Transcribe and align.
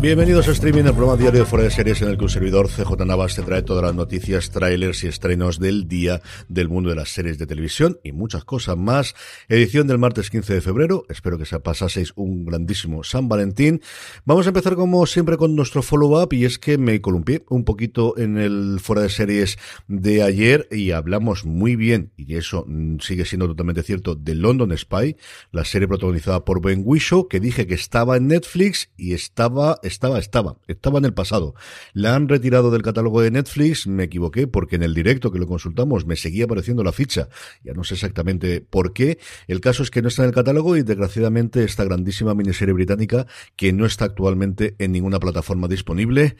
Bienvenidos 0.00 0.46
a 0.46 0.52
Streaming, 0.52 0.84
el 0.84 0.92
programa 0.94 1.16
diario 1.16 1.40
de 1.40 1.44
Fuera 1.44 1.64
de 1.64 1.72
Series 1.72 2.00
en 2.02 2.08
el 2.10 2.16
que 2.16 2.22
un 2.22 2.30
servidor 2.30 2.68
CJ 2.68 3.04
Navas 3.04 3.34
te 3.34 3.42
trae 3.42 3.62
todas 3.62 3.82
las 3.82 3.96
noticias, 3.96 4.48
trailers 4.50 5.02
y 5.02 5.08
estrenos 5.08 5.58
del 5.58 5.88
día 5.88 6.22
del 6.48 6.68
mundo 6.68 6.90
de 6.90 6.94
las 6.94 7.08
series 7.08 7.36
de 7.36 7.48
televisión 7.48 7.98
y 8.04 8.12
muchas 8.12 8.44
cosas 8.44 8.76
más. 8.76 9.16
Edición 9.48 9.88
del 9.88 9.98
martes 9.98 10.30
15 10.30 10.54
de 10.54 10.60
febrero. 10.60 11.04
Espero 11.08 11.36
que 11.36 11.46
se 11.46 11.58
pasaseis 11.58 12.12
un 12.14 12.44
grandísimo 12.44 13.02
San 13.02 13.28
Valentín. 13.28 13.82
Vamos 14.24 14.46
a 14.46 14.50
empezar 14.50 14.76
como 14.76 15.04
siempre 15.04 15.36
con 15.36 15.56
nuestro 15.56 15.82
follow-up 15.82 16.32
y 16.32 16.44
es 16.44 16.60
que 16.60 16.78
me 16.78 17.00
columpié 17.00 17.44
un 17.48 17.64
poquito 17.64 18.16
en 18.16 18.38
el 18.38 18.78
Fuera 18.80 19.02
de 19.02 19.08
Series 19.08 19.58
de 19.88 20.22
ayer 20.22 20.68
y 20.70 20.92
hablamos 20.92 21.44
muy 21.44 21.74
bien, 21.74 22.12
y 22.16 22.36
eso 22.36 22.64
sigue 23.00 23.24
siendo 23.24 23.48
totalmente 23.48 23.82
cierto, 23.82 24.14
de 24.14 24.36
London 24.36 24.78
Spy, 24.78 25.16
la 25.50 25.64
serie 25.64 25.88
protagonizada 25.88 26.44
por 26.44 26.62
Ben 26.62 26.82
Whishaw, 26.84 27.26
que 27.26 27.40
dije 27.40 27.66
que 27.66 27.74
estaba 27.74 28.16
en 28.16 28.28
Netflix 28.28 28.90
y 28.96 29.14
estaba 29.14 29.80
estaba, 29.88 30.18
estaba, 30.18 30.58
estaba 30.68 30.98
en 30.98 31.06
el 31.06 31.14
pasado. 31.14 31.54
La 31.92 32.14
han 32.14 32.28
retirado 32.28 32.70
del 32.70 32.82
catálogo 32.82 33.20
de 33.20 33.30
Netflix, 33.30 33.86
me 33.86 34.04
equivoqué 34.04 34.46
porque 34.46 34.76
en 34.76 34.82
el 34.82 34.94
directo 34.94 35.32
que 35.32 35.38
lo 35.38 35.46
consultamos 35.46 36.06
me 36.06 36.16
seguía 36.16 36.44
apareciendo 36.44 36.84
la 36.84 36.92
ficha, 36.92 37.28
ya 37.64 37.72
no 37.72 37.84
sé 37.84 37.94
exactamente 37.94 38.60
por 38.60 38.92
qué. 38.92 39.18
El 39.46 39.60
caso 39.60 39.82
es 39.82 39.90
que 39.90 40.02
no 40.02 40.08
está 40.08 40.22
en 40.22 40.28
el 40.28 40.34
catálogo 40.34 40.76
y 40.76 40.82
desgraciadamente 40.82 41.64
esta 41.64 41.84
grandísima 41.84 42.34
miniserie 42.34 42.74
británica 42.74 43.26
que 43.56 43.72
no 43.72 43.86
está 43.86 44.04
actualmente 44.04 44.76
en 44.78 44.92
ninguna 44.92 45.18
plataforma 45.18 45.68
disponible, 45.68 46.36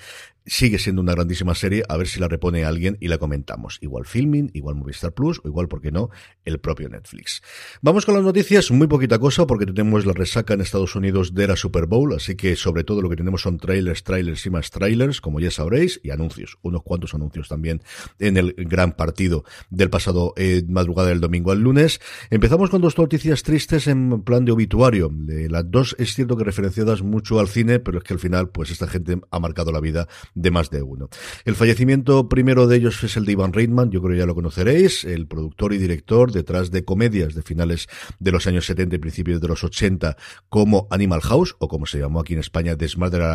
sigue 0.49 0.79
siendo 0.79 1.03
una 1.03 1.13
grandísima 1.13 1.55
serie, 1.55 1.85
a 1.89 1.97
ver 1.97 2.09
si 2.09 2.21
la 2.21 2.29
repone 2.29 2.65
alguien 2.65 2.97
y 3.01 3.09
la 3.09 3.19
comentamos. 3.19 3.79
Igual 3.81 4.07
Filming, 4.07 4.51
igual 4.55 4.77
Movistar 4.77 5.13
Plus 5.13 5.41
o 5.45 5.49
igual, 5.49 5.69
¿por 5.69 5.81
qué 5.81 5.93
no?, 5.93 6.11
el 6.45 6.59
propio 6.59 6.89
Netflix. 6.89 7.43
Vamos 7.83 8.07
con 8.07 8.15
las 8.15 8.25
noticias, 8.25 8.71
muy 8.71 8.87
poquita 8.87 9.19
cosa 9.19 9.47
porque 9.47 9.67
tenemos 9.67 10.07
la 10.07 10.15
resaca 10.15 10.55
en 10.55 10.61
Estados 10.61 10.97
Unidos 10.97 11.35
de 11.35 11.47
la 11.47 11.57
Super 11.57 11.87
Bowl, 11.87 12.15
así 12.15 12.35
que 12.35 12.57
sobre 12.57 12.85
todo 12.85 13.03
lo 13.03 13.11
que 13.11 13.17
tenemos 13.17 13.38
son 13.39 13.59
trailers, 13.59 14.03
trailers 14.03 14.45
y 14.47 14.51
más 14.51 14.71
trailers, 14.71 15.21
como 15.21 15.41
ya 15.41 15.51
sabréis, 15.51 16.01
y 16.03 16.11
anuncios, 16.11 16.59
unos 16.63 16.83
cuantos 16.83 17.15
anuncios 17.15 17.49
también 17.49 17.83
en 18.19 18.37
el 18.37 18.55
gran 18.57 18.93
partido 18.93 19.45
del 19.71 19.91
pasado 19.91 20.35
eh, 20.37 20.63
madrugada 20.69 21.09
del 21.09 21.21
domingo 21.21 21.53
al 21.53 21.61
lunes. 21.61 22.01
Empezamos 22.31 22.71
con 22.71 22.81
dos 22.81 22.99
noticias 22.99 23.43
tristes 23.43 23.87
en 23.87 24.23
plan 24.23 24.45
de 24.45 24.53
obituario. 24.53 25.11
Las 25.49 25.71
dos 25.71 25.97
es 25.99 26.15
cierto 26.15 26.37
que 26.37 26.45
referenciadas 26.45 27.03
mucho 27.03 27.41
al 27.41 27.49
cine, 27.49 27.79
pero 27.79 27.99
es 27.99 28.05
que 28.05 28.15
al 28.15 28.21
final, 28.21 28.51
pues 28.51 28.71
esta 28.71 28.87
gente 28.87 29.21
ha 29.31 29.39
marcado 29.41 29.73
la 29.73 29.81
vida 29.81 30.09
de 30.35 30.51
más 30.51 30.71
de 30.71 30.83
uno. 30.83 31.09
El 31.45 31.55
fallecimiento 31.55 32.29
primero 32.29 32.67
de 32.67 32.77
ellos 32.77 33.03
es 33.05 33.17
el 33.17 33.25
de 33.25 33.33
Ivan 33.33 33.53
Reitman, 33.53 33.91
yo 33.91 34.01
creo 34.01 34.13
que 34.13 34.19
ya 34.19 34.27
lo 34.27 34.35
conoceréis, 34.35 35.05
el 35.05 35.27
productor 35.27 35.73
y 35.73 35.79
director 35.79 36.33
detrás 36.33 36.71
de 36.71 36.85
comedias 36.85 37.35
de 37.35 37.43
finales 37.43 37.89
de 38.19 38.33
los 38.33 38.47
años 38.47 38.67
70 38.67 38.97
y 38.97 38.99
principios 38.99 39.41
de 39.41 39.49
los 39.49 39.65
80 39.65 40.17
como 40.49 40.87
Animal 40.91 41.21
House, 41.23 41.57
o 41.59 41.69
como 41.69 41.87
se 41.87 41.99
llamó 41.99 42.21
aquí 42.21 42.35
en 42.35 42.41
España, 42.41 42.77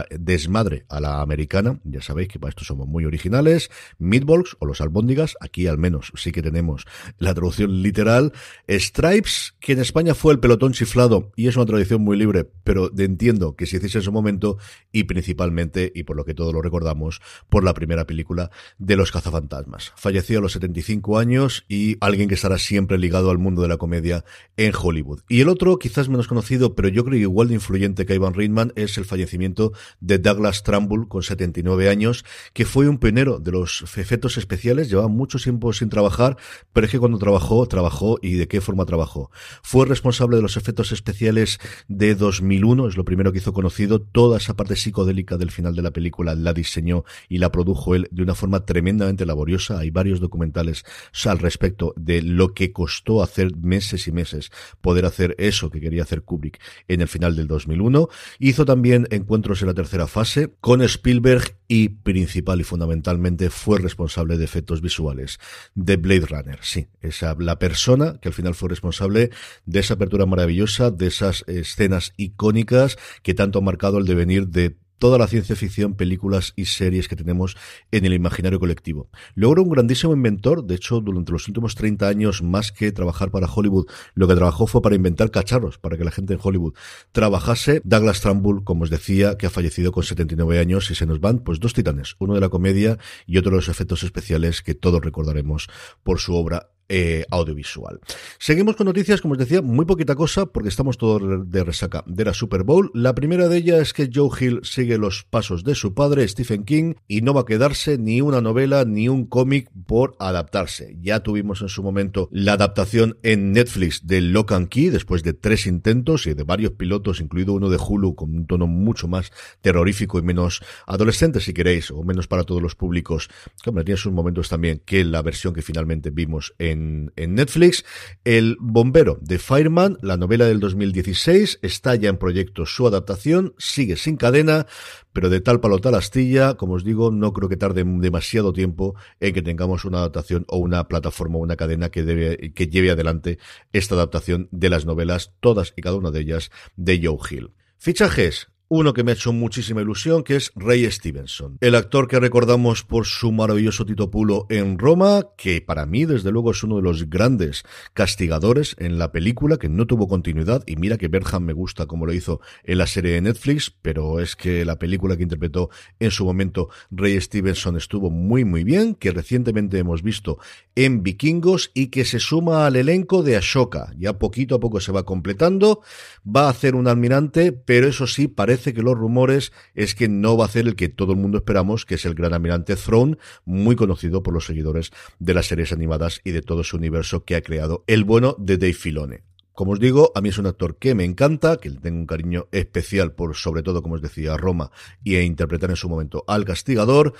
Desmadre, 0.09 0.85
a 0.89 0.99
la 0.99 1.21
americana, 1.21 1.79
ya 1.83 2.01
sabéis 2.01 2.29
que 2.29 2.39
para 2.39 2.49
esto 2.49 2.63
somos 2.63 2.87
muy 2.87 3.05
originales, 3.05 3.69
Meatballs 3.99 4.55
o 4.59 4.65
los 4.65 4.81
albóndigas, 4.81 5.35
aquí 5.39 5.67
al 5.67 5.77
menos 5.77 6.11
sí 6.15 6.31
que 6.31 6.41
tenemos 6.41 6.85
la 7.17 7.33
traducción 7.33 7.81
literal, 7.81 8.33
Stripes, 8.69 9.55
que 9.59 9.73
en 9.73 9.79
España 9.79 10.13
fue 10.13 10.33
el 10.33 10.39
pelotón 10.39 10.73
chiflado, 10.73 11.31
y 11.35 11.47
es 11.47 11.55
una 11.55 11.65
tradición 11.65 12.01
muy 12.01 12.17
libre, 12.17 12.49
pero 12.63 12.91
entiendo 12.97 13.55
que 13.55 13.65
se 13.65 13.77
hiciese 13.77 13.99
en 13.99 14.03
su 14.03 14.11
momento, 14.11 14.57
y 14.91 15.03
principalmente, 15.03 15.91
y 15.93 16.03
por 16.03 16.15
lo 16.15 16.25
que 16.25 16.33
todos 16.33 16.53
lo 16.53 16.61
recordamos, 16.61 17.21
por 17.49 17.63
la 17.63 17.73
primera 17.73 18.05
película 18.05 18.51
de 18.77 18.95
los 18.95 19.11
cazafantasmas. 19.11 19.93
Falleció 19.95 20.39
a 20.39 20.41
los 20.41 20.53
75 20.53 21.17
años 21.17 21.65
y 21.67 21.97
alguien 22.01 22.27
que 22.29 22.35
estará 22.35 22.57
siempre 22.57 22.97
ligado 22.97 23.29
al 23.29 23.37
mundo 23.37 23.61
de 23.61 23.67
la 23.67 23.77
comedia 23.77 24.23
en 24.57 24.73
Hollywood. 24.79 25.21
Y 25.29 25.41
el 25.41 25.49
otro, 25.49 25.77
quizás 25.77 26.09
menos 26.09 26.27
conocido, 26.27 26.75
pero 26.75 26.89
yo 26.89 27.03
creo 27.05 27.19
igual 27.19 27.47
de 27.47 27.55
influyente 27.55 28.05
que 28.05 28.15
Ivan 28.15 28.33
Reitman, 28.33 28.73
es 28.75 28.97
el 28.97 29.05
fallecimiento 29.05 29.73
de 29.99 30.17
Douglas 30.17 30.63
Trumbull, 30.63 31.07
con 31.07 31.23
79 31.23 31.89
años, 31.89 32.25
que 32.53 32.65
fue 32.65 32.87
un 32.87 32.97
pionero 32.97 33.39
de 33.39 33.51
los 33.51 33.83
efectos 33.97 34.37
especiales, 34.37 34.89
llevaba 34.89 35.07
mucho 35.07 35.37
tiempo 35.37 35.73
sin 35.73 35.89
trabajar, 35.89 36.37
pero 36.71 36.85
es 36.85 36.91
que 36.91 36.99
cuando 36.99 37.17
trabajó, 37.17 37.65
trabajó 37.67 38.19
y 38.21 38.33
de 38.33 38.47
qué 38.47 38.61
forma 38.61 38.85
trabajó. 38.85 39.31
Fue 39.61 39.85
responsable 39.85 40.37
de 40.37 40.41
los 40.41 40.57
efectos 40.57 40.91
especiales 40.91 41.59
de 41.87 42.15
2001, 42.15 42.87
es 42.87 42.97
lo 42.97 43.05
primero 43.05 43.31
que 43.31 43.39
hizo 43.39 43.53
conocido, 43.53 44.01
toda 44.01 44.37
esa 44.37 44.55
parte 44.55 44.75
psicodélica 44.75 45.37
del 45.37 45.51
final 45.51 45.75
de 45.75 45.81
la 45.81 45.91
película 45.91 46.35
la 46.35 46.53
diseñó 46.53 47.03
y 47.29 47.37
la 47.37 47.51
produjo 47.51 47.95
él 47.95 48.07
de 48.11 48.23
una 48.23 48.35
forma 48.35 48.65
tremendamente 48.65 49.25
laboriosa. 49.25 49.79
Hay 49.79 49.89
varios 49.89 50.19
documentales 50.19 50.83
al 51.25 51.39
respecto 51.39 51.93
de 51.95 52.21
lo 52.21 52.53
que 52.53 52.71
costó 52.71 53.23
hacer 53.23 53.55
meses 53.57 54.07
y 54.07 54.11
meses 54.11 54.51
poder 54.81 55.05
hacer 55.05 55.35
eso 55.37 55.69
que 55.69 55.79
quería 55.79 56.03
hacer 56.03 56.23
Kubrick 56.23 56.59
en 56.87 57.01
el 57.01 57.07
final 57.07 57.35
del 57.35 57.47
2001. 57.47 58.09
Hizo 58.39 58.65
también 58.65 59.07
encuentros 59.09 59.61
en 59.61 59.67
la 59.67 59.72
tercera 59.73 60.07
fase 60.07 60.53
con 60.59 60.81
Spielberg 60.81 61.57
y 61.67 61.89
principal 61.89 62.61
y 62.61 62.63
fundamentalmente 62.63 63.49
fue 63.49 63.79
responsable 63.79 64.37
de 64.37 64.45
efectos 64.45 64.81
visuales 64.81 65.39
de 65.75 65.97
Blade 65.97 66.25
Runner. 66.27 66.59
Sí, 66.61 66.87
esa 67.01 67.35
la 67.39 67.59
persona 67.59 68.19
que 68.21 68.29
al 68.29 68.33
final 68.33 68.55
fue 68.55 68.69
responsable 68.69 69.31
de 69.65 69.79
esa 69.79 69.95
apertura 69.95 70.25
maravillosa, 70.25 70.91
de 70.91 71.07
esas 71.07 71.43
escenas 71.47 72.13
icónicas 72.17 72.97
que 73.21 73.33
tanto 73.33 73.59
han 73.59 73.65
marcado 73.65 73.97
el 73.97 74.05
devenir 74.05 74.47
de 74.47 74.77
toda 75.03 75.17
la 75.17 75.27
ciencia 75.27 75.57
ficción, 75.57 75.95
películas 75.95 76.53
y 76.55 76.63
series 76.63 77.09
que 77.09 77.17
tenemos 77.17 77.57
en 77.91 78.05
el 78.05 78.13
imaginario 78.13 78.57
colectivo. 78.57 79.09
Luego 79.35 79.61
un 79.61 79.69
grandísimo 79.69 80.13
inventor, 80.13 80.63
de 80.63 80.75
hecho, 80.75 81.01
durante 81.01 81.33
los 81.33 81.45
últimos 81.49 81.75
30 81.75 82.07
años, 82.07 82.41
más 82.41 82.71
que 82.71 82.89
trabajar 82.93 83.29
para 83.29 83.51
Hollywood, 83.53 83.87
lo 84.13 84.29
que 84.29 84.35
trabajó 84.35 84.65
fue 84.65 84.81
para 84.81 84.95
inventar 84.95 85.29
cacharros, 85.29 85.77
para 85.77 85.97
que 85.97 86.05
la 86.05 86.11
gente 86.11 86.33
en 86.33 86.39
Hollywood 86.41 86.73
trabajase. 87.11 87.81
Douglas 87.83 88.21
Trumbull, 88.21 88.63
como 88.63 88.83
os 88.83 88.89
decía, 88.89 89.35
que 89.37 89.45
ha 89.45 89.49
fallecido 89.49 89.91
con 89.91 90.03
79 90.03 90.57
años 90.57 90.89
y 90.89 90.95
se 90.95 91.05
nos 91.05 91.19
van, 91.19 91.39
pues 91.39 91.59
dos 91.59 91.73
titanes, 91.73 92.15
uno 92.19 92.35
de 92.35 92.39
la 92.39 92.47
comedia 92.47 92.97
y 93.27 93.37
otro 93.37 93.49
de 93.49 93.57
los 93.57 93.67
efectos 93.67 94.03
especiales 94.03 94.61
que 94.61 94.73
todos 94.73 95.01
recordaremos 95.01 95.67
por 96.03 96.19
su 96.19 96.33
obra 96.33 96.69
eh, 96.89 97.25
audiovisual. 97.31 97.99
Seguimos 98.39 98.75
con 98.75 98.85
noticias, 98.85 99.21
como 99.21 99.33
os 99.33 99.37
decía, 99.37 99.61
muy 99.61 99.85
poquita 99.85 100.15
cosa 100.15 100.45
porque 100.45 100.69
estamos 100.69 100.97
todos 100.97 101.49
de 101.49 101.63
resaca 101.63 102.03
de 102.07 102.25
la 102.25 102.33
Super 102.33 102.63
Bowl. 102.63 102.91
La 102.93 103.15
primera 103.15 103.47
de 103.47 103.57
ellas 103.57 103.81
es 103.81 103.93
que 103.93 104.09
Joe 104.13 104.29
Hill 104.39 104.59
sigue 104.63 104.97
los 104.97 105.23
pasos 105.23 105.63
de 105.63 105.75
su 105.75 105.93
padre, 105.93 106.27
Stephen 106.27 106.63
King, 106.63 106.95
y 107.07 107.21
no 107.21 107.33
va 107.33 107.41
a 107.41 107.45
quedarse 107.45 107.97
ni 107.97 108.21
una 108.21 108.41
novela 108.41 108.85
ni 108.85 109.09
un 109.09 109.25
cómic 109.25 109.69
por 109.85 110.15
adaptarse. 110.19 110.97
Ya 111.01 111.21
tuvimos 111.21 111.61
en 111.61 111.69
su 111.69 111.83
momento 111.83 112.29
la 112.31 112.53
adaptación 112.53 113.17
en 113.23 113.51
Netflix 113.51 114.05
de 114.07 114.21
Lock 114.21 114.51
and 114.53 114.69
Key 114.69 114.89
después 114.89 115.23
de 115.23 115.33
tres 115.33 115.67
intentos 115.67 116.27
y 116.27 116.33
de 116.33 116.43
varios 116.43 116.73
pilotos, 116.73 117.21
incluido 117.21 117.53
uno 117.53 117.69
de 117.69 117.77
Hulu 117.77 118.15
con 118.15 118.35
un 118.35 118.47
tono 118.47 118.67
mucho 118.67 119.07
más 119.07 119.31
terrorífico 119.61 120.19
y 120.19 120.21
menos 120.21 120.61
adolescente, 120.87 121.39
si 121.39 121.53
queréis, 121.53 121.91
o 121.91 122.03
menos 122.03 122.27
para 122.27 122.43
todos 122.43 122.61
los 122.61 122.75
públicos. 122.75 123.29
Que 123.63 123.71
tiene 123.83 123.97
sus 123.97 124.13
momentos 124.13 124.49
también 124.49 124.81
que 124.85 125.03
la 125.03 125.21
versión 125.21 125.53
que 125.53 125.61
finalmente 125.61 126.09
vimos 126.09 126.53
en, 126.57 126.72
en 126.73 127.35
Netflix. 127.35 127.85
El 128.23 128.57
bombero 128.59 129.17
de 129.21 129.39
Fireman, 129.39 129.97
la 130.01 130.17
novela 130.17 130.45
del 130.45 130.59
2016, 130.59 131.59
está 131.61 131.95
ya 131.95 132.09
en 132.09 132.17
proyecto 132.17 132.65
su 132.65 132.87
adaptación, 132.87 133.53
sigue 133.57 133.95
sin 133.95 134.17
cadena, 134.17 134.67
pero 135.13 135.29
de 135.29 135.41
tal 135.41 135.59
palo 135.59 135.79
tal 135.79 135.95
astilla, 135.95 136.55
como 136.55 136.73
os 136.73 136.83
digo, 136.83 137.11
no 137.11 137.33
creo 137.33 137.49
que 137.49 137.57
tarde 137.57 137.83
demasiado 137.85 138.51
tiempo 138.53 138.95
en 139.19 139.33
que 139.33 139.41
tengamos 139.41 139.85
una 139.85 139.99
adaptación 139.99 140.45
o 140.47 140.57
una 140.57 140.87
plataforma 140.87 141.37
o 141.37 141.41
una 141.41 141.55
cadena 141.55 141.89
que, 141.89 142.03
debe, 142.03 142.53
que 142.53 142.67
lleve 142.67 142.91
adelante 142.91 143.37
esta 143.71 143.95
adaptación 143.95 144.49
de 144.51 144.69
las 144.69 144.85
novelas, 144.85 145.33
todas 145.39 145.73
y 145.75 145.81
cada 145.81 145.95
una 145.95 146.11
de 146.11 146.21
ellas, 146.21 146.51
de 146.75 146.99
Joe 147.03 147.17
Hill. 147.29 147.51
Fichajes, 147.77 148.47
uno 148.75 148.91
que 148.91 149.03
me 149.03 149.11
ha 149.11 149.13
hecho 149.13 149.31
muchísima 149.31 149.83
ilusión, 149.83 150.23
que 150.23 150.35
es 150.35 150.51
Ray 150.55 150.89
Stevenson, 150.89 151.59
el 151.61 151.75
actor 151.75 152.07
que 152.07 152.19
recordamos 152.19 152.83
por 152.83 153.05
su 153.05 153.31
maravilloso 153.31 153.85
Tito 153.85 154.09
Pulo 154.09 154.47
en 154.49 154.79
Roma, 154.79 155.27
que 155.37 155.61
para 155.61 155.85
mí 155.85 156.05
desde 156.05 156.31
luego 156.31 156.49
es 156.49 156.63
uno 156.63 156.77
de 156.77 156.81
los 156.81 157.07
grandes 157.07 157.65
castigadores 157.93 158.75
en 158.79 158.97
la 158.97 159.11
película, 159.11 159.57
que 159.57 159.69
no 159.69 159.85
tuvo 159.85 160.07
continuidad, 160.07 160.63
y 160.65 160.75
mira 160.75 160.97
que 160.97 161.07
Berham 161.07 161.43
me 161.43 161.53
gusta 161.53 161.85
como 161.85 162.07
lo 162.07 162.13
hizo 162.13 162.41
en 162.63 162.79
la 162.79 162.87
serie 162.87 163.11
de 163.11 163.21
Netflix, 163.21 163.69
pero 163.69 164.19
es 164.19 164.35
que 164.35 164.65
la 164.65 164.79
película 164.79 165.17
que 165.17 165.23
interpretó 165.23 165.69
en 165.99 166.09
su 166.09 166.25
momento 166.25 166.69
Ray 166.89 167.21
Stevenson 167.21 167.77
estuvo 167.77 168.09
muy 168.09 168.43
muy 168.43 168.63
bien, 168.63 168.95
que 168.95 169.11
recientemente 169.11 169.77
hemos 169.77 170.01
visto 170.01 170.39
en 170.73 171.03
Vikingos 171.03 171.69
y 171.75 171.87
que 171.87 172.05
se 172.05 172.17
suma 172.17 172.65
al 172.65 172.75
elenco 172.75 173.21
de 173.21 173.35
Ashoka, 173.35 173.93
ya 173.99 174.17
poquito 174.17 174.55
a 174.55 174.59
poco 174.59 174.79
se 174.79 174.91
va 174.91 175.03
completando, 175.03 175.81
va 176.25 176.47
a 176.47 176.49
hacer 176.49 176.73
un 176.73 176.87
almirante, 176.87 177.51
pero 177.51 177.87
eso 177.87 178.07
sí 178.07 178.27
parece 178.27 178.62
que 178.71 178.83
los 178.83 178.95
rumores 178.95 179.51
es 179.73 179.95
que 179.95 180.07
no 180.07 180.37
va 180.37 180.45
a 180.45 180.49
ser 180.49 180.67
el 180.67 180.75
que 180.75 180.89
todo 180.89 181.13
el 181.13 181.17
mundo 181.17 181.39
esperamos, 181.39 181.87
que 181.87 181.95
es 181.95 182.05
el 182.05 182.13
gran 182.13 182.33
almirante 182.33 182.75
Throne, 182.75 183.17
muy 183.45 183.75
conocido 183.75 184.21
por 184.21 184.33
los 184.33 184.45
seguidores 184.45 184.91
de 185.17 185.33
las 185.33 185.47
series 185.47 185.73
animadas 185.73 186.21
y 186.23 186.31
de 186.31 186.43
todo 186.43 186.61
ese 186.61 186.75
universo 186.75 187.25
que 187.25 187.35
ha 187.35 187.41
creado 187.41 187.83
el 187.87 188.03
bueno 188.03 188.35
de 188.37 188.57
Dave 188.57 188.73
Filone. 188.73 189.23
Como 189.53 189.73
os 189.73 189.79
digo, 189.79 190.11
a 190.15 190.21
mí 190.21 190.29
es 190.29 190.37
un 190.39 190.47
actor 190.47 190.77
que 190.77 190.95
me 190.95 191.03
encanta, 191.03 191.57
que 191.57 191.69
le 191.69 191.79
tengo 191.79 191.99
un 191.99 192.07
cariño 192.07 192.47
especial 192.51 193.13
por, 193.13 193.35
sobre 193.35 193.61
todo, 193.61 193.83
como 193.83 193.95
os 193.95 194.01
decía, 194.01 194.35
Roma 194.35 194.71
y 195.03 195.15
a 195.15 195.21
interpretar 195.21 195.69
en 195.69 195.75
su 195.75 195.89
momento 195.89 196.23
al 196.27 196.43
castigador. 196.43 197.13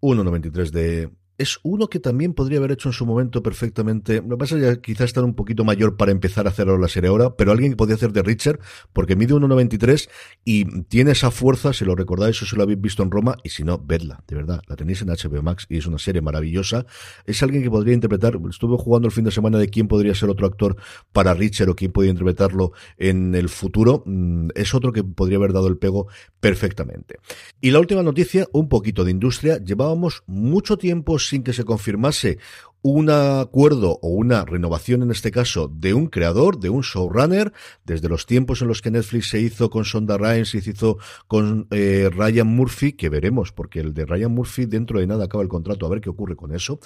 1.93 0.00 0.70
de 0.70 1.10
es 1.38 1.60
uno 1.62 1.88
que 1.88 2.00
también 2.00 2.34
podría 2.34 2.58
haber 2.58 2.72
hecho 2.72 2.88
en 2.88 2.92
su 2.92 3.06
momento 3.06 3.42
perfectamente. 3.42 4.22
Lo 4.26 4.36
pasa 4.36 4.58
que 4.58 4.80
quizás 4.80 5.06
estar 5.06 5.22
un 5.22 5.34
poquito 5.34 5.64
mayor 5.64 5.96
para 5.96 6.10
empezar 6.10 6.46
a 6.46 6.50
hacerlo 6.50 6.76
la 6.78 6.88
serie 6.88 7.08
ahora, 7.08 7.36
pero 7.36 7.52
alguien 7.52 7.72
que 7.72 7.76
podía 7.76 7.94
hacer 7.94 8.12
de 8.12 8.22
Richard, 8.22 8.58
porque 8.92 9.14
mide 9.14 9.34
1,93 9.34 10.08
y 10.44 10.82
tiene 10.82 11.12
esa 11.12 11.30
fuerza, 11.30 11.72
si 11.72 11.84
lo 11.84 11.94
recordáis 11.94 12.42
o 12.42 12.46
si 12.46 12.56
lo 12.56 12.64
habéis 12.64 12.80
visto 12.80 13.04
en 13.04 13.12
Roma, 13.12 13.36
y 13.44 13.50
si 13.50 13.62
no, 13.62 13.78
vedla, 13.78 14.22
de 14.26 14.34
verdad, 14.34 14.62
la 14.66 14.74
tenéis 14.74 15.00
en 15.02 15.08
HBO 15.08 15.42
Max 15.42 15.66
y 15.68 15.78
es 15.78 15.86
una 15.86 15.98
serie 15.98 16.20
maravillosa. 16.20 16.86
Es 17.24 17.42
alguien 17.42 17.62
que 17.62 17.70
podría 17.70 17.94
interpretar, 17.94 18.36
estuve 18.50 18.76
jugando 18.76 19.06
el 19.06 19.12
fin 19.12 19.24
de 19.24 19.30
semana 19.30 19.58
de 19.58 19.68
quién 19.68 19.86
podría 19.86 20.14
ser 20.16 20.30
otro 20.30 20.46
actor 20.46 20.76
para 21.12 21.34
Richard 21.34 21.68
o 21.68 21.76
quién 21.76 21.92
podría 21.92 22.10
interpretarlo 22.10 22.72
en 22.96 23.36
el 23.36 23.48
futuro. 23.48 24.02
Mm, 24.06 24.48
es 24.56 24.74
otro 24.74 24.92
que 24.92 25.04
podría 25.04 25.38
haber 25.38 25.52
dado 25.52 25.68
el 25.68 25.78
pego 25.78 26.08
perfectamente. 26.40 27.20
Y 27.60 27.70
la 27.70 27.78
última 27.78 28.02
noticia, 28.02 28.48
un 28.52 28.68
poquito 28.68 29.04
de 29.04 29.12
industria. 29.12 29.58
Llevábamos 29.58 30.24
mucho 30.26 30.78
tiempo 30.78 31.18
sin 31.28 31.42
que 31.42 31.52
se 31.52 31.64
confirmase 31.64 32.38
un 32.82 33.10
acuerdo 33.10 33.98
o 34.02 34.08
una 34.08 34.44
renovación 34.44 35.02
en 35.02 35.10
este 35.10 35.30
caso 35.30 35.68
de 35.68 35.94
un 35.94 36.06
creador, 36.06 36.60
de 36.60 36.70
un 36.70 36.82
showrunner, 36.82 37.52
desde 37.84 38.08
los 38.08 38.26
tiempos 38.26 38.62
en 38.62 38.68
los 38.68 38.82
que 38.82 38.90
Netflix 38.90 39.30
se 39.30 39.40
hizo 39.40 39.70
con 39.70 39.84
Sonda 39.84 40.16
Rhimes 40.16 40.50
se 40.50 40.58
hizo 40.58 40.98
con 41.26 41.66
eh, 41.70 42.08
Ryan 42.12 42.46
Murphy, 42.46 42.92
que 42.92 43.08
veremos, 43.08 43.52
porque 43.52 43.80
el 43.80 43.94
de 43.94 44.06
Ryan 44.06 44.32
Murphy 44.32 44.66
dentro 44.66 45.00
de 45.00 45.06
nada 45.06 45.24
acaba 45.24 45.42
el 45.42 45.48
contrato, 45.48 45.86
a 45.86 45.88
ver 45.88 46.00
qué 46.00 46.10
ocurre 46.10 46.36
con 46.36 46.54
eso. 46.54 46.80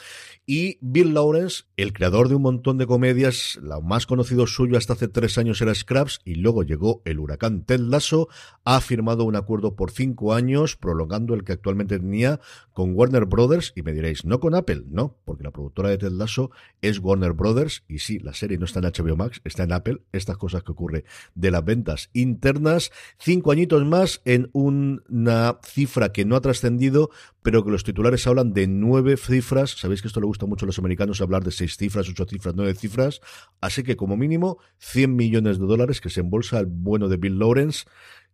Y 0.46 0.78
Bill 0.80 1.14
Lawrence, 1.14 1.64
el 1.76 1.92
creador 1.92 2.28
de 2.28 2.36
un 2.36 2.42
montón 2.42 2.78
de 2.78 2.86
comedias, 2.86 3.58
lo 3.62 3.80
más 3.82 4.06
conocido 4.06 4.46
suyo 4.46 4.76
hasta 4.76 4.94
hace 4.94 5.08
tres 5.08 5.38
años 5.38 5.60
era 5.60 5.74
Scraps 5.74 6.20
y 6.24 6.36
luego 6.36 6.62
llegó 6.62 7.02
el 7.04 7.18
huracán 7.18 7.64
Ted 7.64 7.80
Lasso, 7.80 8.28
ha 8.64 8.80
firmado 8.80 9.24
un 9.24 9.36
acuerdo 9.36 9.76
por 9.76 9.90
cinco 9.90 10.34
años, 10.34 10.76
prolongando 10.76 11.34
el 11.34 11.44
que 11.44 11.52
actualmente 11.52 11.98
tenía 11.98 12.40
con 12.72 12.94
Warner 12.94 13.26
Brothers, 13.26 13.72
y 13.76 13.82
me 13.82 13.92
diréis, 13.92 14.24
no 14.24 14.40
con 14.40 14.54
Apple, 14.54 14.84
no, 14.88 15.16
porque 15.24 15.44
la 15.44 15.50
de 15.88 15.98
Ted 15.98 16.12
Lasso 16.12 16.50
es 16.80 16.98
Warner 16.98 17.32
Brothers 17.32 17.84
y 17.88 17.98
sí, 17.98 18.18
la 18.18 18.34
serie 18.34 18.58
no 18.58 18.64
está 18.64 18.80
en 18.80 18.86
HBO 18.86 19.16
Max, 19.16 19.40
está 19.44 19.64
en 19.64 19.72
Apple. 19.72 20.02
Estas 20.12 20.36
cosas 20.36 20.62
que 20.62 20.72
ocurre 20.72 21.04
de 21.34 21.50
las 21.50 21.64
ventas 21.64 22.10
internas. 22.12 22.90
Cinco 23.18 23.52
añitos 23.52 23.84
más 23.84 24.20
en 24.24 24.50
una 24.52 25.58
cifra 25.62 26.12
que 26.12 26.24
no 26.24 26.36
ha 26.36 26.40
trascendido, 26.40 27.10
pero 27.42 27.64
que 27.64 27.70
los 27.70 27.84
titulares 27.84 28.26
hablan 28.26 28.52
de 28.52 28.66
nueve 28.66 29.16
cifras. 29.16 29.70
Sabéis 29.70 30.02
que 30.02 30.08
esto 30.08 30.20
le 30.20 30.26
gusta 30.26 30.46
mucho 30.46 30.64
a 30.64 30.68
los 30.68 30.78
americanos 30.78 31.20
hablar 31.20 31.44
de 31.44 31.50
seis 31.50 31.76
cifras, 31.76 32.08
ocho 32.08 32.26
cifras, 32.26 32.54
nueve 32.54 32.74
cifras. 32.74 33.20
Así 33.60 33.82
que 33.82 33.96
como 33.96 34.16
mínimo 34.16 34.58
100 34.78 35.14
millones 35.14 35.58
de 35.58 35.66
dólares 35.66 36.00
que 36.00 36.10
se 36.10 36.20
embolsa 36.20 36.58
el 36.58 36.66
bueno 36.66 37.08
de 37.08 37.16
Bill 37.16 37.38
Lawrence. 37.38 37.84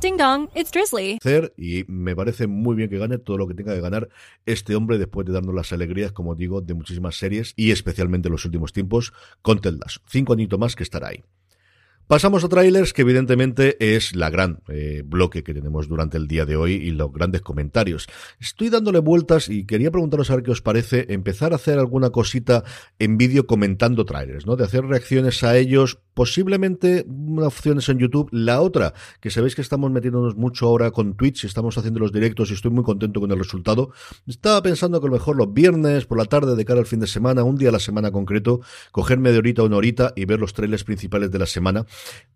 Ding 0.00 0.16
dong, 0.16 0.48
it's 0.54 0.70
Drizzly. 0.70 1.18
Y 1.56 1.84
me 1.88 2.14
parece 2.14 2.46
muy 2.46 2.76
bien 2.76 2.88
que 2.88 2.98
gane 2.98 3.18
todo 3.18 3.36
lo 3.36 3.48
que 3.48 3.54
tenga 3.54 3.74
que 3.74 3.80
ganar 3.80 4.08
este 4.44 4.76
hombre 4.76 4.96
después 4.98 5.26
de 5.26 5.32
darnos 5.32 5.54
las 5.54 5.72
alegrías, 5.72 6.12
como 6.12 6.34
digo, 6.36 6.60
de 6.60 6.74
muchísimas 6.74 7.16
series 7.16 7.52
y 7.56 7.72
especialmente 7.72 8.28
en 8.28 8.32
los 8.32 8.44
últimos 8.44 8.72
tiempos 8.72 9.12
con. 9.42 9.60
Cinco 10.06 10.34
añitos 10.34 10.58
más 10.58 10.76
que 10.76 10.84
estará 10.84 11.08
ahí. 11.08 11.24
Pasamos 12.08 12.44
a 12.44 12.48
trailers, 12.48 12.92
que 12.92 13.02
evidentemente 13.02 13.96
es 13.96 14.14
la 14.14 14.30
gran 14.30 14.60
eh, 14.68 15.02
bloque 15.04 15.42
que 15.42 15.52
tenemos 15.52 15.88
durante 15.88 16.16
el 16.16 16.28
día 16.28 16.46
de 16.46 16.54
hoy 16.54 16.74
y 16.74 16.92
los 16.92 17.12
grandes 17.12 17.42
comentarios. 17.42 18.06
Estoy 18.38 18.70
dándole 18.70 19.00
vueltas 19.00 19.48
y 19.48 19.66
quería 19.66 19.90
preguntaros 19.90 20.30
a 20.30 20.36
ver 20.36 20.44
qué 20.44 20.52
os 20.52 20.62
parece 20.62 21.12
empezar 21.12 21.52
a 21.52 21.56
hacer 21.56 21.80
alguna 21.80 22.10
cosita 22.10 22.62
en 23.00 23.18
vídeo 23.18 23.48
comentando 23.48 24.04
trailers, 24.04 24.46
¿no? 24.46 24.54
De 24.54 24.62
hacer 24.62 24.84
reacciones 24.84 25.42
a 25.42 25.56
ellos, 25.56 25.98
posiblemente 26.14 27.04
una 27.08 27.48
opción 27.48 27.78
es 27.78 27.88
en 27.88 27.98
YouTube, 27.98 28.28
la 28.30 28.60
otra, 28.60 28.94
que 29.20 29.30
sabéis 29.30 29.56
que 29.56 29.62
estamos 29.62 29.90
metiéndonos 29.90 30.36
mucho 30.36 30.68
ahora 30.68 30.92
con 30.92 31.16
Twitch, 31.16 31.44
estamos 31.44 31.76
haciendo 31.76 31.98
los 31.98 32.12
directos 32.12 32.52
y 32.52 32.54
estoy 32.54 32.70
muy 32.70 32.84
contento 32.84 33.18
con 33.18 33.32
el 33.32 33.38
resultado. 33.38 33.90
Estaba 34.28 34.62
pensando 34.62 35.00
que 35.00 35.08
a 35.08 35.10
lo 35.10 35.16
mejor 35.16 35.34
los 35.34 35.52
viernes, 35.52 36.06
por 36.06 36.18
la 36.18 36.26
tarde, 36.26 36.54
de 36.54 36.64
cara 36.64 36.78
al 36.78 36.86
fin 36.86 37.00
de 37.00 37.08
semana, 37.08 37.42
un 37.42 37.56
día 37.56 37.70
a 37.70 37.72
la 37.72 37.80
semana 37.80 38.12
concreto, 38.12 38.60
cogerme 38.92 39.32
de 39.32 39.38
horita 39.38 39.62
a 39.62 39.64
una 39.64 39.76
horita 39.76 40.12
y 40.14 40.24
ver 40.24 40.38
los 40.38 40.54
trailers 40.54 40.84
principales 40.84 41.32
de 41.32 41.40
la 41.40 41.46
semana 41.46 41.84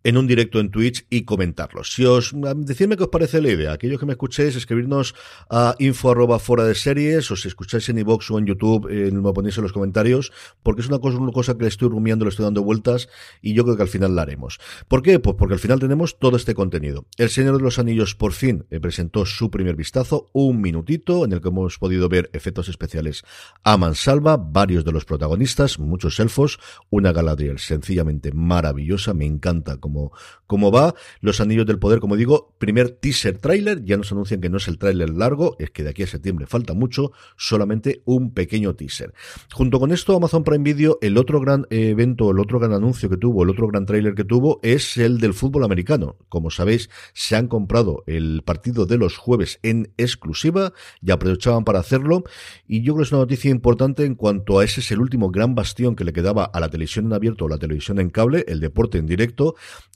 en 0.05 0.17
un 0.17 0.27
directo 0.27 0.61
en 0.61 0.71
Twitch 0.71 1.07
y 1.11 1.25
comentarlos. 1.25 1.93
Si 1.93 2.05
os, 2.05 2.33
decidme 2.57 2.97
qué 2.97 3.05
os 3.05 3.11
parece 3.11 3.41
la 3.43 3.51
idea. 3.51 3.73
Aquellos 3.73 4.01
que 4.01 4.07
me 4.07 4.13
escuchéis, 4.13 4.57
escribirnos 4.57 5.15
a 5.51 5.75
info 5.79 6.11
arroba 6.11 6.39
fuera 6.39 6.65
de 6.65 6.75
series, 6.75 7.31
o 7.31 7.37
si 7.37 7.49
escucháis 7.49 7.89
en 7.89 7.99
iVoox 7.99 8.31
o 8.31 8.39
en 8.39 8.47
YouTube, 8.47 8.89
eh, 8.91 9.11
me 9.11 9.33
ponéis 9.33 9.59
en 9.59 9.65
los 9.65 9.73
comentarios, 9.73 10.33
porque 10.63 10.81
es 10.81 10.89
una 10.89 10.99
cosa, 10.99 11.19
una 11.19 11.33
cosa 11.33 11.55
que 11.57 11.63
le 11.63 11.69
estoy 11.69 11.89
rumiando, 11.89 12.25
le 12.25 12.31
estoy 12.31 12.45
dando 12.45 12.63
vueltas, 12.63 13.09
y 13.43 13.55
yo 13.55 13.65
creo 13.65 13.77
que 13.77 13.83
al 13.83 13.89
final 13.89 14.15
la 14.15 14.23
haremos. 14.23 14.59
¿Por 14.89 15.03
qué? 15.03 15.19
Pues 15.19 15.37
porque 15.37 15.55
al 15.55 15.61
final 15.61 15.79
tenemos 15.81 16.19
todo 16.19 16.37
este 16.37 16.55
contenido. 16.55 17.07
El 17.17 17.31
Señor 17.31 17.59
de 17.59 17.63
los 17.63 17.79
Anillos 17.79 18.15
por 18.15 18.33
fin 18.33 18.65
eh, 18.71 18.81
presentó 18.81 19.27
su 19.27 19.51
primer 19.51 19.77
vistazo, 19.77 20.31
un 20.33 20.61
minutito 20.61 21.25
en 21.25 21.33
el 21.33 21.41
que 21.41 21.49
hemos 21.49 21.79
podido 21.79 22.09
ver 22.09 22.31
efectos 22.33 22.69
especiales 22.69 23.23
a 23.65 23.77
mansalva, 23.77 24.37
varios 24.37 24.85
de 24.85 24.93
los 24.93 25.05
protagonistas, 25.05 25.79
muchos 25.79 26.19
elfos, 26.21 26.59
una 26.89 27.13
Galadriel 27.13 27.59
sencillamente 27.59 28.33
maravillosa, 28.33 29.13
me 29.15 29.27
encanta 29.27 29.50
cómo, 29.81 30.13
cómo 30.47 30.71
va. 30.71 30.95
Los 31.21 31.41
Anillos 31.41 31.67
del 31.67 31.79
Poder, 31.79 32.01
como 32.01 32.17
digo, 32.17 32.55
primer 32.59 32.91
teaser 32.91 33.39
trailer, 33.39 33.85
ya 33.85 33.97
nos 33.97 34.13
anuncian 34.13 34.41
que 34.41 34.49
no 34.49 34.59
es 34.59 34.69
el 34.69 34.79
tráiler 34.79 35.11
largo, 35.11 35.57
es 35.59 35.71
que 35.71 35.83
de 35.83 35.91
aquí 35.91 36.03
a 36.03 36.07
septiembre 36.07 36.47
falta 36.47 36.75
mucho, 36.75 37.13
solamente 37.37 38.03
un 38.05 38.33
pequeño 38.33 38.75
teaser. 38.75 39.13
Junto 39.53 39.79
con 39.81 39.93
esto, 39.93 40.17
Amazon 40.17 40.45
Prime 40.45 40.65
Video, 40.65 40.99
el 41.03 41.19
otro 41.19 41.41
gran 41.41 41.67
evento, 41.71 42.31
el 42.31 42.39
otro 42.39 42.59
gran 42.59 42.73
anuncio 42.73 43.09
que 43.09 43.17
tuvo, 43.17 43.43
el 43.43 43.51
otro 43.51 43.69
gran 43.69 43.87
tráiler 43.87 44.15
que 44.15 44.25
tuvo, 44.25 44.61
es 44.63 44.97
el 44.97 45.19
del 45.19 45.35
fútbol 45.35 45.65
americano. 45.65 46.17
Como 46.29 46.51
sabéis, 46.51 46.91
se 47.13 47.37
han 47.37 47.49
comprado 47.49 48.03
el 48.07 48.43
partido 48.45 48.87
de 48.87 48.99
los 48.99 49.17
jueves 49.17 49.59
en 49.63 49.93
exclusiva 49.97 50.73
y 51.03 51.11
aprovechaban 51.11 51.65
para 51.65 51.81
hacerlo. 51.81 52.25
Y 52.67 52.83
yo 52.83 52.95
creo 52.95 52.99
que 52.99 53.09
es 53.09 53.13
una 53.13 53.23
noticia 53.23 53.51
importante 53.51 54.05
en 54.05 54.15
cuanto 54.15 54.59
a 54.59 54.65
ese 54.65 54.81
es 54.81 54.91
el 54.91 55.01
último 55.01 55.31
gran 55.31 55.55
bastión 55.55 55.97
que 55.97 56.05
le 56.05 56.13
quedaba 56.13 56.45
a 56.45 56.61
la 56.61 56.69
televisión 56.69 57.07
en 57.07 57.13
abierto 57.13 57.45
o 57.45 57.49
la 57.49 57.59
televisión 57.59 57.99
en 57.99 58.11
cable, 58.11 58.45
el 58.49 58.61
deporte 58.61 58.99
en 58.99 59.07
directo, 59.07 59.40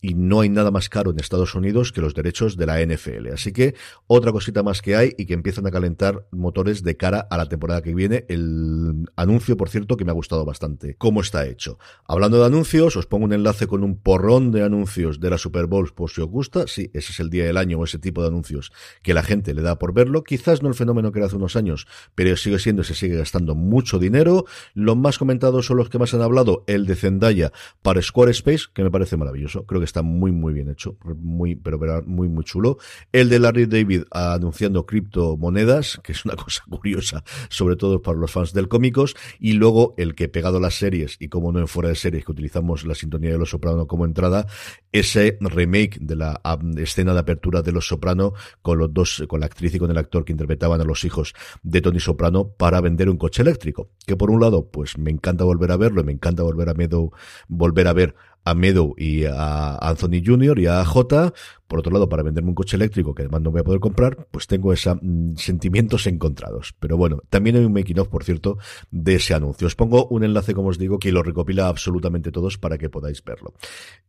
y 0.05 0.15
no 0.15 0.41
hay 0.41 0.51
nada 0.51 0.71
más 0.71 0.91
caro 0.91 1.11
en 1.11 1.19
Estados 1.19 1.55
Unidos 1.55 1.91
que 1.91 2.03
los 2.03 2.15
derechos 2.15 2.59
de 2.59 2.67
la 2.67 2.85
NFL. 2.85 3.33
Así 3.33 3.53
que 3.53 3.75
otra 4.07 4.33
cosita 4.33 4.63
más 4.63 4.83
que 4.83 4.97
hay 4.97 5.15
y 5.17 5.25
que 5.25 5.33
empiezan 5.33 5.67
a 5.67 5.71
calentar 5.71 6.27
motores 6.31 6.83
de 6.83 6.97
cara 6.97 7.27
a 7.31 7.39
la 7.39 7.47
temporada 7.47 7.81
que 7.81 7.95
viene. 7.95 8.27
El 8.29 9.07
anuncio, 9.17 9.57
por 9.57 9.71
cierto, 9.71 9.97
que 9.97 10.05
me 10.05 10.11
ha 10.11 10.15
gustado 10.15 10.45
bastante 10.45 10.95
cómo 10.97 11.23
está 11.23 11.47
hecho. 11.47 11.79
Hablando 12.07 12.39
de 12.39 12.45
anuncios, 12.45 12.97
os 12.97 13.07
pongo 13.07 13.25
un 13.25 13.33
enlace 13.33 13.67
con 13.67 13.83
un 13.83 13.97
porrón 13.97 14.53
de 14.53 14.63
anuncios 14.63 15.21
de 15.21 15.31
la 15.31 15.39
Super 15.39 15.67
Bowl 15.67 15.91
por 15.95 16.11
si 16.11 16.21
os 16.21 16.29
gusta. 16.29 16.67
Sí, 16.67 16.91
ese 16.93 17.13
es 17.13 17.21
el 17.21 17.31
día 17.31 17.47
del 17.47 17.57
año 17.57 17.79
o 17.79 17.85
ese 17.85 17.99
tipo 17.99 18.21
de 18.21 18.29
anuncios 18.29 18.73
que 19.03 19.15
la 19.15 19.23
gente 19.23 19.55
le 19.55 19.63
da 19.63 19.79
por 19.79 19.95
verlo. 19.95 20.23
Quizás 20.23 20.63
no 20.63 20.69
el 20.69 20.75
fenómeno 20.75 21.13
que 21.13 21.21
era 21.21 21.27
hace 21.27 21.37
unos 21.37 21.57
años, 21.57 21.87
pero 22.15 22.37
sigue 22.37 22.59
siendo 22.59 22.83
y 22.83 22.85
se 22.85 22.95
sigue 22.95 23.17
gastando 23.17 23.55
mucho 23.55 23.99
dinero. 23.99 24.45
Los 24.75 24.99
más 24.99 25.19
comentados 25.19 25.65
son 25.65 25.79
los 25.79 25.89
que 25.89 25.99
más 25.99 26.13
han 26.13 26.21
hablado. 26.21 26.65
El 26.67 26.85
de 26.85 26.95
Zendaya 26.95 27.53
para 27.81 28.03
Squarespace, 28.03 28.67
que 28.75 28.83
me 28.83 28.91
parece 28.91 29.17
maravilloso. 29.17 29.34
Creo 29.67 29.81
que 29.81 29.85
está 29.85 30.03
muy, 30.03 30.33
muy 30.33 30.53
bien 30.53 30.71
hecho. 30.71 30.97
Muy, 31.17 31.55
pero, 31.57 31.79
muy, 32.07 32.29
muy 32.29 32.45
chulo. 32.45 32.79
El 33.13 33.29
de 33.29 33.39
Larry 33.39 33.67
David 33.67 34.05
anunciando 34.11 34.87
criptomonedas, 34.87 36.01
que 36.03 36.13
es 36.13 36.25
una 36.25 36.37
cosa 36.45 36.63
curiosa, 36.69 37.25
sobre 37.49 37.77
todo 37.77 38.03
para 38.03 38.19
los 38.19 38.31
fans 38.31 38.53
del 38.53 38.69
cómicos. 38.69 39.17
Y 39.39 39.55
luego 39.55 39.95
el 39.97 40.15
que 40.15 40.29
pegado 40.29 40.61
las 40.61 40.75
series, 40.75 41.17
y 41.21 41.29
como 41.29 41.53
no 41.53 41.59
en 41.59 41.69
fuera 41.69 41.89
de 41.89 41.95
series, 41.95 42.25
que 42.25 42.33
utilizamos 42.33 42.85
la 42.85 42.95
sintonía 42.95 43.31
de 43.31 43.39
Los 43.39 43.51
Soprano 43.51 43.87
como 43.87 44.05
entrada, 44.05 44.47
ese 44.93 45.39
remake 45.41 45.99
de 46.01 46.17
la 46.17 46.41
escena 46.77 47.15
de 47.15 47.21
apertura 47.21 47.63
de 47.63 47.73
Los 47.73 47.89
Soprano 47.89 48.35
con 48.63 48.79
los 48.79 48.93
dos, 48.93 49.25
con 49.29 49.41
la 49.41 49.47
actriz 49.47 49.75
y 49.75 49.79
con 49.79 49.91
el 49.91 49.99
actor 49.99 50.25
que 50.25 50.33
interpretaban 50.33 50.81
a 50.81 50.85
los 50.85 51.05
hijos 51.05 51.35
de 51.63 51.81
Tony 51.81 52.01
Soprano 52.01 52.49
para 52.49 52.81
vender 52.81 53.09
un 53.09 53.17
coche 53.17 53.43
eléctrico. 53.43 53.91
Que 54.07 54.17
por 54.17 54.31
un 54.31 54.41
lado, 54.41 54.71
pues 54.71 54.99
me 54.99 55.11
encanta 55.11 55.45
volver 55.45 55.73
a 55.73 55.77
verlo, 55.77 56.01
y 56.01 56.05
me 56.05 56.13
encanta 56.13 56.43
volver 56.43 56.69
a 56.69 56.75
Meadow, 56.75 57.13
volver 57.49 57.89
a 57.89 57.93
ver 57.93 58.15
a 58.45 58.55
Meadow 58.55 58.95
y 58.97 59.25
a 59.25 59.77
Anthony 59.77 60.23
Jr. 60.25 60.59
y 60.59 60.67
a 60.67 60.85
J, 60.85 61.33
por 61.67 61.79
otro 61.79 61.93
lado, 61.93 62.09
para 62.09 62.23
venderme 62.23 62.51
un 62.51 62.55
coche 62.55 62.77
eléctrico 62.77 63.15
que 63.15 63.23
además 63.23 63.43
no 63.43 63.51
voy 63.51 63.63
a 63.63 63.65
poder 63.65 63.81
comprar, 63.81 64.29
pues 64.31 64.47
tengo 64.47 64.73
esos 64.73 64.97
mm, 65.01 65.37
sentimientos 65.37 66.07
encontrados. 66.07 66.75
Pero 66.79 66.97
bueno, 66.97 67.21
también 67.31 67.57
hay 67.57 67.65
un 67.65 67.73
making 67.73 67.99
of, 67.99 68.09
por 68.09 68.23
cierto, 68.23 68.59
de 68.91 69.17
ese 69.17 69.35
anuncio. 69.35 69.67
Os 69.67 69.75
pongo 69.75 70.07
un 70.09 70.25
enlace, 70.25 70.55
como 70.55 70.69
os 70.69 70.79
digo, 70.79 70.99
que 70.99 71.11
lo 71.11 71.23
recopila 71.23 71.69
absolutamente 71.69 72.31
todos 72.31 72.59
para 72.59 72.79
que 72.79 72.91
podáis 72.91 73.25
verlo. 73.25 73.55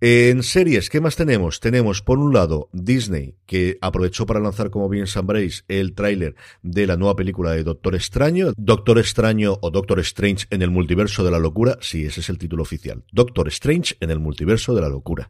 En 0.02 0.44
series, 0.44 0.90
¿qué 0.90 1.00
más 1.00 1.16
tenemos? 1.16 1.60
Tenemos, 1.60 2.02
por 2.02 2.20
un 2.20 2.34
lado, 2.34 2.70
Disney, 2.74 3.36
que 3.46 3.78
aprovechó 3.82 4.26
para 4.26 4.42
lanzar, 4.42 4.70
como 4.70 4.90
bien 4.90 5.08
sabréis, 5.08 5.64
el 5.68 5.94
tráiler 5.94 6.36
de 6.62 6.88
la 6.88 6.98
nueva 6.98 7.16
película 7.16 7.52
de 7.52 7.64
Doctor 7.64 7.96
Extraño. 7.96 8.52
Doctor 8.58 9.00
Extraño 9.00 9.58
o 9.62 9.72
Doctor 9.72 10.00
Strange 10.02 10.46
en 10.50 10.62
el 10.62 10.72
multiverso 10.72 11.24
de 11.24 11.32
la 11.32 11.40
locura. 11.40 11.78
Sí, 11.82 12.06
ese 12.06 12.20
es 12.20 12.30
el 12.30 12.38
título 12.38 12.64
oficial. 12.64 13.04
Doctor 13.12 13.48
Strange 13.48 13.96
en 14.02 14.10
el 14.10 14.20
multiverso 14.26 14.76
de 14.76 14.82
la 14.82 14.90
locura. 14.90 15.30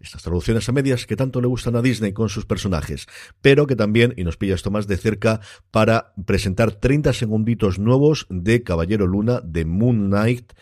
Estas 0.00 0.22
traducciones 0.22 0.68
a 0.68 0.72
medias 0.72 1.06
que 1.06 1.14
tanto 1.14 1.40
le 1.40 1.46
gustan 1.46 1.76
a 1.76 1.82
Disney 1.82 2.12
con 2.12 2.28
sus 2.28 2.46
personajes, 2.46 3.06
pero 3.40 3.66
que 3.66 3.76
también, 3.76 4.14
y 4.16 4.24
nos 4.24 4.36
pilla 4.36 4.54
esto 4.54 4.70
más 4.70 4.86
de 4.86 4.96
cerca, 4.96 5.40
para 5.70 6.12
presentar 6.26 6.72
30 6.72 7.12
segunditos 7.12 7.78
nuevos 7.78 8.26
de 8.30 8.62
Caballero 8.62 9.06
Luna 9.06 9.40
de 9.44 9.64
Moon 9.64 10.08
Knight, 10.08 10.52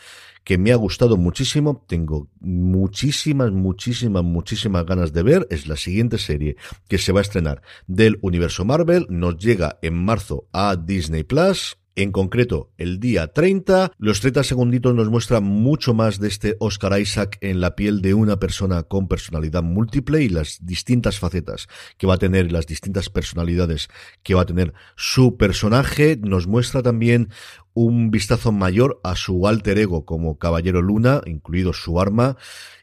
que 0.48 0.58
me 0.58 0.72
ha 0.72 0.76
gustado 0.76 1.18
muchísimo, 1.18 1.84
tengo 1.86 2.28
muchísimas, 2.40 3.52
muchísimas, 3.52 4.24
muchísimas 4.24 4.86
ganas 4.86 5.12
de 5.12 5.22
ver, 5.22 5.46
es 5.50 5.66
la 5.66 5.76
siguiente 5.76 6.18
serie 6.18 6.56
que 6.88 6.98
se 6.98 7.12
va 7.12 7.20
a 7.20 7.22
estrenar 7.22 7.62
del 7.86 8.18
universo 8.22 8.64
Marvel, 8.64 9.06
nos 9.10 9.36
llega 9.36 9.78
en 9.82 10.02
marzo 10.02 10.48
a 10.52 10.74
Disney 10.76 11.22
Plus, 11.22 11.76
en 11.98 12.12
concreto, 12.12 12.70
el 12.78 13.00
día 13.00 13.32
30, 13.32 13.90
los 13.98 14.20
30 14.20 14.44
segunditos 14.44 14.94
nos 14.94 15.10
muestran 15.10 15.42
mucho 15.42 15.94
más 15.94 16.20
de 16.20 16.28
este 16.28 16.56
Oscar 16.60 17.00
Isaac 17.00 17.38
en 17.40 17.60
la 17.60 17.74
piel 17.74 18.02
de 18.02 18.14
una 18.14 18.38
persona 18.38 18.84
con 18.84 19.08
personalidad 19.08 19.64
múltiple 19.64 20.22
y 20.22 20.28
las 20.28 20.64
distintas 20.64 21.18
facetas 21.18 21.66
que 21.96 22.06
va 22.06 22.14
a 22.14 22.18
tener, 22.18 22.52
las 22.52 22.68
distintas 22.68 23.10
personalidades 23.10 23.88
que 24.22 24.36
va 24.36 24.42
a 24.42 24.46
tener 24.46 24.74
su 24.94 25.36
personaje. 25.36 26.16
Nos 26.22 26.46
muestra 26.46 26.84
también 26.84 27.30
un 27.80 28.10
vistazo 28.10 28.50
mayor 28.50 29.00
a 29.04 29.14
su 29.14 29.46
alter 29.46 29.78
ego 29.78 30.04
como 30.04 30.36
Caballero 30.36 30.82
Luna, 30.82 31.20
incluido 31.26 31.72
su 31.72 32.00
arma 32.00 32.36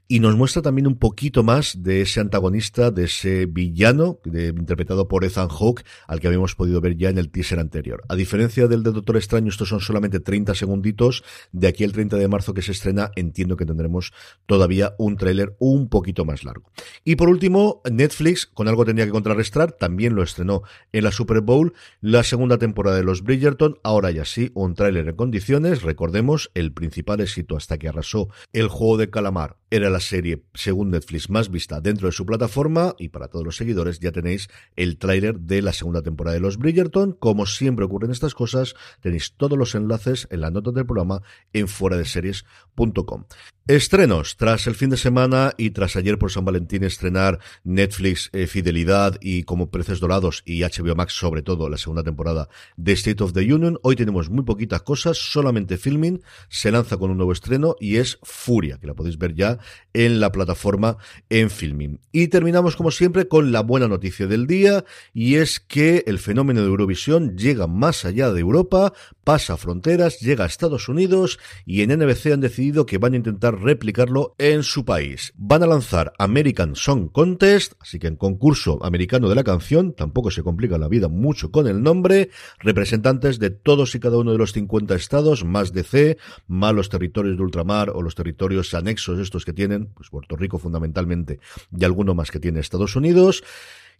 y 0.07 0.19
nos 0.19 0.35
muestra 0.35 0.61
también 0.61 0.87
un 0.87 0.97
poquito 0.97 1.43
más 1.43 1.81
de 1.81 2.01
ese 2.01 2.19
antagonista, 2.19 2.91
de 2.91 3.05
ese 3.05 3.47
villano, 3.47 4.19
interpretado 4.25 5.07
por 5.07 5.23
Ethan 5.23 5.49
Hawke, 5.49 5.83
al 6.07 6.19
que 6.19 6.27
habíamos 6.27 6.53
podido 6.53 6.79
ver 6.79 6.95
ya 6.95 7.09
en 7.09 7.17
el 7.17 7.31
teaser 7.31 7.59
anterior. 7.59 8.03
A 8.07 8.15
diferencia 8.15 8.67
del 8.67 8.83
de 8.83 8.91
Doctor 8.91 9.17
Extraño, 9.17 9.49
estos 9.49 9.69
son 9.69 9.79
solamente 9.79 10.19
30 10.19 10.53
segunditos. 10.53 11.23
De 11.51 11.67
aquí 11.67 11.83
al 11.83 11.91
30 11.91 12.17
de 12.17 12.27
marzo 12.27 12.53
que 12.53 12.61
se 12.61 12.71
estrena, 12.71 13.11
entiendo 13.15 13.57
que 13.57 13.65
tendremos 13.65 14.13
todavía 14.45 14.93
un 14.99 15.17
tráiler 15.17 15.55
un 15.59 15.89
poquito 15.89 16.23
más 16.23 16.43
largo. 16.43 16.71
Y 17.03 17.15
por 17.15 17.29
último, 17.29 17.81
Netflix, 17.91 18.45
con 18.45 18.67
algo 18.67 18.85
tenía 18.85 19.05
que 19.05 19.11
contrarrestar, 19.11 19.71
también 19.71 20.13
lo 20.13 20.21
estrenó 20.21 20.61
en 20.91 21.03
la 21.03 21.11
Super 21.11 21.41
Bowl, 21.41 21.73
la 22.01 22.23
segunda 22.23 22.59
temporada 22.59 22.97
de 22.97 23.03
los 23.03 23.23
Bridgerton, 23.23 23.79
ahora 23.83 24.11
ya 24.11 24.25
sí, 24.25 24.51
un 24.53 24.75
en 24.87 25.15
condiciones, 25.15 25.81
recordemos, 25.81 26.51
el 26.53 26.71
principal 26.71 27.21
éxito 27.21 27.57
hasta 27.57 27.77
que 27.77 27.87
arrasó 27.87 28.29
el 28.53 28.67
juego 28.67 28.97
de 28.97 29.09
calamar 29.09 29.57
era 29.71 29.89
la 29.89 29.99
serie, 29.99 30.43
según 30.53 30.91
Netflix, 30.91 31.29
más 31.29 31.49
vista 31.49 31.81
dentro 31.81 32.07
de 32.07 32.11
su 32.11 32.25
plataforma 32.25 32.95
y 32.99 33.09
para 33.09 33.27
todos 33.27 33.43
los 33.43 33.57
seguidores 33.57 33.99
ya 33.99 34.11
tenéis 34.11 34.47
el 34.75 34.97
tráiler 34.97 35.39
de 35.39 35.61
la 35.61 35.73
segunda 35.73 36.01
temporada 36.01 36.35
de 36.35 36.41
Los 36.41 36.57
Bridgerton. 36.57 37.13
Como 37.13 37.45
siempre 37.45 37.85
ocurren 37.85 38.11
estas 38.11 38.35
cosas, 38.35 38.75
tenéis 39.01 39.33
todos 39.35 39.57
los 39.57 39.75
enlaces 39.75 40.27
en 40.29 40.41
la 40.41 40.51
nota 40.51 40.71
del 40.71 40.85
programa 40.85 41.21
en 41.53 41.67
fuera 41.67 41.97
de 41.97 42.05
series.com. 42.05 43.25
Estrenos. 43.67 44.37
Tras 44.37 44.67
el 44.67 44.75
fin 44.75 44.91
de 44.91 44.97
semana 44.97 45.53
y 45.57 45.71
tras 45.71 45.95
ayer 45.95 46.19
por 46.19 46.31
San 46.31 46.45
Valentín 46.45 46.83
estrenar 46.83 47.39
Netflix 47.63 48.29
eh, 48.31 48.45
Fidelidad 48.45 49.17
y 49.21 49.41
como 49.41 49.71
Preces 49.71 49.99
Dorados 49.99 50.43
y 50.45 50.61
HBO 50.61 50.95
Max 50.95 51.13
sobre 51.13 51.41
todo 51.41 51.67
la 51.67 51.77
segunda 51.77 52.03
temporada 52.03 52.47
de 52.77 52.93
State 52.93 53.23
of 53.23 53.33
the 53.33 53.51
Union, 53.51 53.79
hoy 53.81 53.95
tenemos 53.95 54.29
muy 54.29 54.43
cosas, 54.67 55.17
solamente 55.17 55.77
filming, 55.77 56.21
se 56.49 56.71
lanza 56.71 56.97
con 56.97 57.11
un 57.11 57.17
nuevo 57.17 57.31
estreno 57.31 57.75
y 57.79 57.97
es 57.97 58.19
Furia, 58.23 58.77
que 58.77 58.87
la 58.87 58.93
podéis 58.93 59.17
ver 59.17 59.33
ya 59.33 59.59
en 59.93 60.19
la 60.19 60.31
plataforma 60.31 60.97
en 61.29 61.49
filming. 61.49 61.99
Y 62.11 62.27
terminamos 62.27 62.75
como 62.75 62.91
siempre 62.91 63.27
con 63.27 63.51
la 63.51 63.61
buena 63.61 63.87
noticia 63.87 64.27
del 64.27 64.47
día 64.47 64.85
y 65.13 65.35
es 65.35 65.59
que 65.59 66.03
el 66.07 66.19
fenómeno 66.19 66.61
de 66.61 66.67
Eurovisión 66.67 67.37
llega 67.37 67.67
más 67.67 68.05
allá 68.05 68.31
de 68.31 68.41
Europa, 68.41 68.93
pasa 69.23 69.57
fronteras, 69.57 70.19
llega 70.19 70.43
a 70.43 70.47
Estados 70.47 70.89
Unidos 70.89 71.39
y 71.65 71.81
en 71.81 71.97
NBC 71.97 72.27
han 72.33 72.41
decidido 72.41 72.85
que 72.85 72.97
van 72.97 73.13
a 73.13 73.17
intentar 73.17 73.59
replicarlo 73.59 74.35
en 74.37 74.63
su 74.63 74.85
país. 74.85 75.33
Van 75.35 75.63
a 75.63 75.67
lanzar 75.67 76.13
American 76.19 76.75
Song 76.75 77.11
Contest, 77.11 77.73
así 77.79 77.99
que 77.99 78.07
en 78.07 78.15
concurso 78.15 78.83
americano 78.83 79.29
de 79.29 79.35
la 79.35 79.43
canción, 79.43 79.93
tampoco 79.93 80.31
se 80.31 80.43
complica 80.43 80.77
la 80.77 80.87
vida 80.87 81.07
mucho 81.07 81.51
con 81.51 81.67
el 81.67 81.81
nombre, 81.81 82.29
representantes 82.59 83.39
de 83.39 83.49
todos 83.49 83.95
y 83.95 83.99
cada 83.99 84.17
uno 84.17 84.31
de 84.31 84.37
los 84.37 84.53
50 84.55 84.95
estados, 84.95 85.45
más 85.45 85.71
de 85.71 85.83
C, 85.83 86.17
más 86.47 86.73
los 86.73 86.89
territorios 86.89 87.37
de 87.37 87.43
ultramar 87.43 87.91
o 87.91 88.01
los 88.01 88.15
territorios 88.15 88.73
anexos 88.73 89.19
estos 89.19 89.45
que 89.45 89.53
tienen, 89.53 89.87
pues 89.93 90.09
Puerto 90.09 90.35
Rico 90.35 90.57
fundamentalmente 90.57 91.39
y 91.77 91.85
alguno 91.85 92.15
más 92.15 92.31
que 92.31 92.39
tiene 92.39 92.59
Estados 92.59 92.95
Unidos 92.95 93.43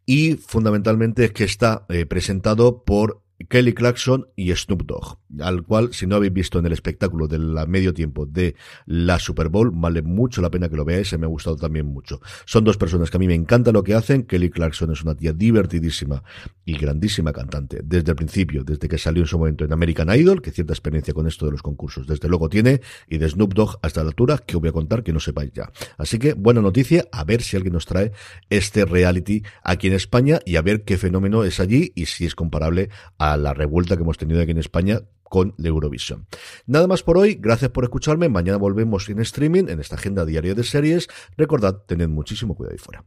y 0.05 0.35
fundamentalmente 0.35 1.25
es 1.25 1.31
que 1.31 1.43
está 1.43 1.85
eh, 1.89 2.05
presentado 2.05 2.83
por 2.83 3.25
Kelly 3.50 3.74
Clarkson 3.74 4.27
y 4.36 4.54
Snoop 4.54 4.84
Dogg, 4.84 5.18
al 5.42 5.63
cual 5.63 5.94
si 5.94 6.08
no 6.08 6.15
habéis 6.15 6.34
visto 6.34 6.60
en 6.60 6.65
el 6.65 6.72
espectáculo 6.72 7.27
del 7.27 7.56
medio 7.68 7.94
tiempo 7.94 8.25
de 8.25 8.56
la 8.86 9.20
Super 9.20 9.50
Bowl, 9.50 9.72
vale 9.74 10.01
mucho 10.01 10.42
la 10.42 10.50
pena 10.50 10.70
que 10.70 10.75
lo 10.75 10.86
veáis, 10.86 11.10
se 11.10 11.18
me 11.18 11.25
ha 11.25 11.30
gustado 11.30 11.58
también 11.58 11.86
mucho. 11.86 12.22
Son 12.46 12.63
dos 12.63 12.77
personas 12.77 13.12
que 13.12 13.18
a 13.18 13.20
mí 13.20 13.27
me 13.27 13.34
encanta 13.34 13.72
lo 13.72 13.84
que 13.84 13.94
hacen, 13.94 14.24
Kelly 14.24 14.50
Clarkson 14.50 14.92
es 14.92 15.04
una 15.04 15.15
tía 15.15 15.34
divertidísima 15.34 16.24
y 16.63 16.77
grandísima 16.77 17.34
cantante, 17.34 17.82
desde 17.84 18.12
el 18.12 18.15
principio, 18.15 18.63
desde 18.63 18.88
que 18.88 18.98
salió 18.98 19.24
en 19.24 19.27
su 19.27 19.38
momento 19.38 19.65
en 19.65 19.74
American 19.74 20.10
Idol, 20.15 20.42
que 20.42 20.51
cierta 20.51 20.74
experiencia 20.74 21.13
con 21.13 21.27
esto 21.27 21.46
de 21.46 21.51
los 21.51 21.62
concursos 21.62 22.08
desde 22.08 22.30
luego 22.30 22.50
tiene, 22.50 22.82
y 23.08 23.18
de 23.18 23.30
Snoop 23.30 23.54
Dogg 23.54 23.80
hasta 23.82 24.01
la 24.01 24.10
altura, 24.10 24.38
que 24.38 24.56
os 24.56 24.62
voy 24.62 24.70
a 24.70 24.74
contar 24.74 25.04
que 25.04 25.13
no 25.13 25.20
sepáis 25.20 25.51
ya. 25.54 25.72
Así 25.98 26.20
que 26.20 26.34
buena 26.34 26.62
noticia, 26.62 27.06
a 27.12 27.24
ver 27.24 27.42
si 27.42 27.58
alguien 27.58 27.74
nos 27.74 27.86
trae 27.86 28.12
este 28.50 28.86
reality 28.86 29.44
aquí 29.63 29.88
en 29.88 29.94
España 29.94 30.39
y 30.46 30.56
a 30.56 30.62
ver 30.62 30.84
qué 30.84 30.98
fenómeno 30.98 31.44
es 31.44 31.60
allí 31.60 31.92
y 31.96 32.06
si 32.06 32.25
es 32.25 32.36
comparable 32.36 32.89
a 33.32 33.38
la 33.38 33.53
revuelta 33.53 33.96
que 33.96 34.03
hemos 34.03 34.17
tenido 34.17 34.41
aquí 34.41 34.51
en 34.51 34.58
España 34.58 35.01
con 35.24 35.53
la 35.58 35.70
Eurovisión. 35.70 36.27
Nada 36.65 36.88
más 36.88 37.03
por 37.03 37.17
hoy, 37.17 37.36
gracias 37.36 37.72
por 37.72 37.84
escucharme, 37.84 38.29
mañana 38.29 38.58
volvemos 38.58 39.10
en 39.10 39.20
streaming 39.20 39.65
en 39.70 39.79
esta 39.79 39.96
agenda 39.96 40.25
diaria 40.25 40.53
de 40.53 40.63
series. 40.63 41.08
Recordad, 41.38 41.84
tened 41.88 42.10
muchísimo 42.10 42.55
cuidado 42.55 42.74
ahí 42.74 42.77
fuera. 42.77 43.03